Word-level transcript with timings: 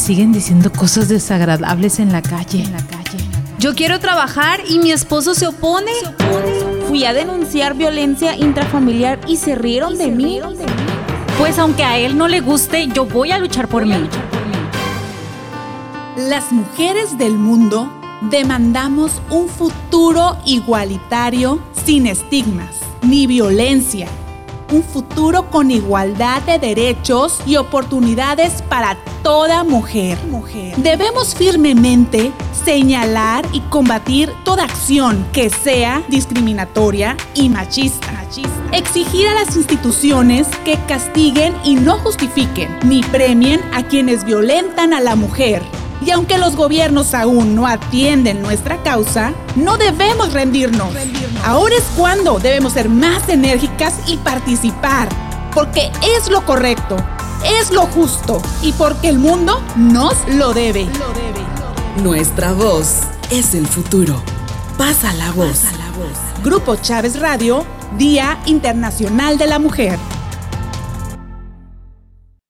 siguen 0.00 0.32
diciendo 0.32 0.72
cosas 0.72 1.08
desagradables 1.08 2.00
en 2.00 2.12
la 2.12 2.22
calle. 2.22 2.62
En 2.62 2.72
la 2.72 2.84
calle. 2.84 3.18
Yo 3.58 3.74
quiero 3.74 4.00
trabajar 4.00 4.60
y 4.68 4.78
mi 4.78 4.90
esposo 4.90 5.34
se 5.34 5.46
opone. 5.46 5.92
Fui 6.88 7.04
a 7.04 7.12
denunciar 7.12 7.74
violencia 7.74 8.34
intrafamiliar 8.34 9.20
y 9.28 9.36
se 9.36 9.54
rieron, 9.54 9.98
de, 9.98 10.08
mí. 10.08 10.40
Pues 11.38 11.58
aunque 11.58 11.84
a 11.84 11.98
él 11.98 12.16
no 12.16 12.26
le 12.26 12.40
guste, 12.40 12.88
yo 12.88 13.04
voy 13.04 13.30
a 13.30 13.38
luchar 13.38 13.68
por 13.68 13.84
mí. 13.84 14.08
Las 16.16 16.50
mujeres 16.52 17.18
del 17.18 17.34
mundo 17.34 17.92
demandamos 18.22 19.20
un 19.30 19.48
futuro 19.48 20.38
igualitario 20.44 21.60
sin 21.84 22.06
estigmas 22.06 22.80
ni 23.02 23.26
violencia. 23.26 24.08
Un 24.72 24.84
futuro 24.84 25.50
con 25.50 25.72
igualdad 25.72 26.42
de 26.42 26.60
derechos 26.60 27.40
y 27.44 27.56
oportunidades 27.56 28.62
para 28.62 28.96
toda 29.24 29.64
mujer. 29.64 30.16
Debemos 30.76 31.34
firmemente 31.34 32.30
señalar 32.64 33.44
y 33.52 33.60
combatir 33.62 34.32
toda 34.44 34.64
acción 34.64 35.26
que 35.32 35.50
sea 35.50 36.04
discriminatoria 36.08 37.16
y 37.34 37.48
machista. 37.48 38.06
Exigir 38.72 39.26
a 39.26 39.34
las 39.34 39.56
instituciones 39.56 40.46
que 40.64 40.78
castiguen 40.86 41.52
y 41.64 41.74
no 41.74 41.98
justifiquen 41.98 42.78
ni 42.84 43.02
premien 43.02 43.60
a 43.72 43.82
quienes 43.82 44.24
violentan 44.24 44.94
a 44.94 45.00
la 45.00 45.16
mujer. 45.16 45.62
Y 46.04 46.10
aunque 46.10 46.38
los 46.38 46.56
gobiernos 46.56 47.14
aún 47.14 47.54
no 47.54 47.66
atienden 47.66 48.40
nuestra 48.42 48.82
causa, 48.82 49.32
no 49.54 49.76
debemos 49.76 50.32
rendirnos. 50.32 50.94
Ahora 51.44 51.74
es 51.76 51.84
cuando 51.96 52.38
debemos 52.38 52.72
ser 52.72 52.88
más 52.88 53.28
enérgicas 53.28 54.00
y 54.06 54.16
participar, 54.18 55.08
porque 55.54 55.90
es 56.16 56.30
lo 56.30 56.44
correcto, 56.46 56.96
es 57.60 57.70
lo 57.70 57.82
justo 57.82 58.40
y 58.62 58.72
porque 58.72 59.08
el 59.08 59.18
mundo 59.18 59.60
nos 59.76 60.14
lo 60.28 60.52
debe. 60.54 60.88
Nuestra 62.02 62.52
voz 62.52 63.00
es 63.30 63.54
el 63.54 63.66
futuro. 63.66 64.22
Pasa 64.78 65.12
la 65.14 65.30
voz. 65.32 65.64
Grupo 66.42 66.76
Chávez 66.76 67.20
Radio, 67.20 67.66
Día 67.98 68.38
Internacional 68.46 69.36
de 69.36 69.46
la 69.46 69.58
Mujer. 69.58 69.98